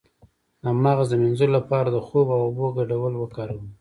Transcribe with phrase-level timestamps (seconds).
[0.63, 3.63] د مغز د مینځلو لپاره د خوب او اوبو ګډول وکاروئ